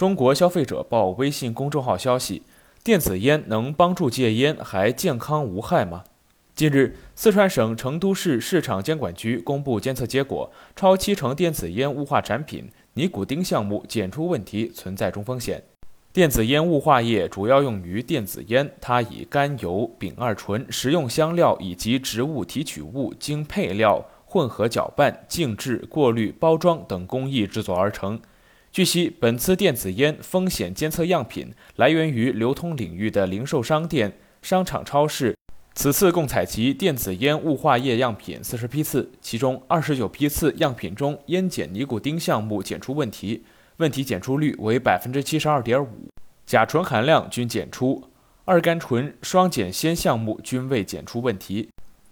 [0.00, 2.40] 中国消费者报微信公众号消息：
[2.82, 6.04] 电子烟能帮助戒烟，还健康无害吗？
[6.54, 15.62] 近日，四川省成都市市场监管局公布监测结果，超七成电子烟雾化产品尼古丁项目检出问题，存在中风险。
[16.14, 28.18] 电子烟雾化液主要用于电子烟，它以甘油、丙二醇、食用香料以及植物提取物经配料混合搅拌、静置、过滤、包装等工艺制作而成。
[28.72, 35.36] 据悉，本次电子烟风险监测样品来源于流通领域的零售商店、商场、超市。
[35.74, 43.42] 此次共采集电子烟雾化液样品四十批次，其中二十九批次样品中烟碱尼古丁项目检出问题，
[43.78, 46.08] 问题检出率为百分之七十二点五，
[46.46, 48.04] 甲醇含量均检出，
[48.44, 51.69] 二甘醇双碱酰项目均未检出问题。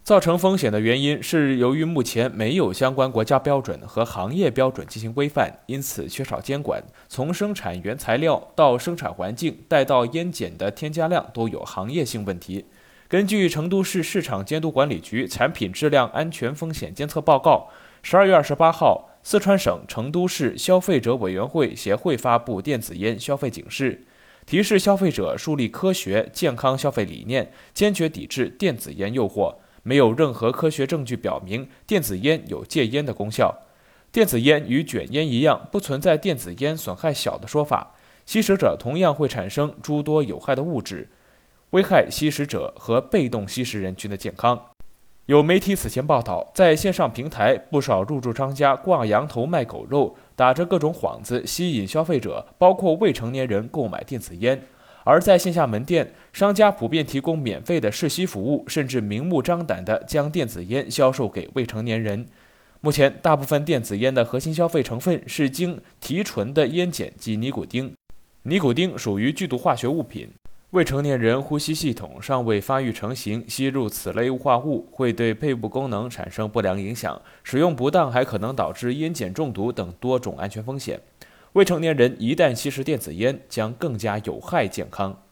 [0.08, 6.82] 造成风险的原因是由于目前没有相关国家标准和行业标准进行规范，因此缺少监管。
[7.08, 12.64] 从生产原材料到生产环境，再到烟碱的添加量，都有行业性问题。
[13.06, 17.68] 根据成都市市场监督管理局产品质量安全风险监测报告，
[18.02, 24.06] 十二月二十八号，四川省成都市消费者委员会协会发布电子烟消费警示，
[24.46, 29.56] 提示消费者树立科学健康消费理念，坚决抵制电子烟诱惑。
[29.88, 33.62] 没有任何科学证据表明电子烟有戒烟的功效。
[34.12, 37.94] 电子烟与卷烟一样，不存在电子烟损害小的说法。
[38.26, 41.08] 吸食者同样会产生诸多有害的物质，
[41.70, 44.60] 危害吸食者和被动吸食人群的健康。
[45.24, 54.62] 有媒体此前报道，在线上平台，不少入驻商家挂羊头卖狗肉，打着各种幌子吸引消费者，包括未成年人购买电子烟。
[55.08, 62.26] 而在线下门店，商家普遍提供免费的试吸服务，甚至明目张胆地将电子烟销售给未成年人。
[62.82, 67.90] 目前，大部分电子烟的核心消费成分是经提纯的烟碱及尼古丁。
[68.42, 70.28] 尼古丁属于剧毒化学物品，
[70.72, 81.00] 未成年人呼吸系统尚未发育成型，吸入此类雾化物会对肺部功能产生不良影响，使用不当还可能导致烟碱中毒等多种安全风险。
[81.54, 85.22] 未成年人一旦吸食电子烟，将更加有害健康。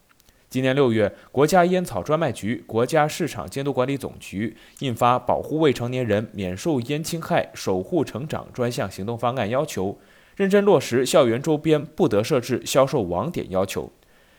[0.49, 9.99] 今年六月，国家烟草专卖局、国家市场监督管理总局印发《保护未成年人免受烟侵害、守护成长专项行动方案》，要求
[10.37, 13.93] 认真落实校园周边不得设置销售网点要求，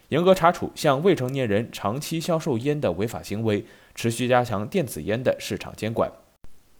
[0.10, 6.12] 严格查处向未成年人长期销售烟的违法行为，持续加强电子烟的市场监管。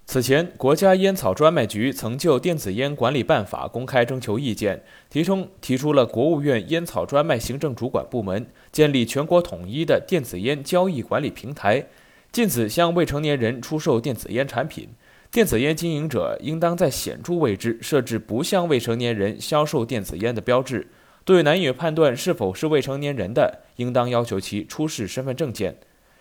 [0.10, 11.86] 此前，国家烟草专卖局曾就《电子烟管理办法》公开征求意见，提出提出了国务院烟草专卖行政主管部门建立全国统一的电子烟交易管理平台，
[12.32, 14.88] 禁止向未成年人出售电子烟产品。
[15.30, 20.88] 电子烟经营者应当在显著位置设置不向未成年人销售电子烟的标志。
[21.26, 25.78] 对难以判断是否是未成年人的，应当要求其出示身份证件。